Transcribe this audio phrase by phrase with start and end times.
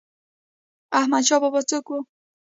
[0.99, 1.95] احمد شاه بابا څوک و؟